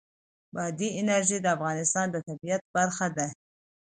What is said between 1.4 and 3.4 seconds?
د افغانستان د طبیعت برخه ده.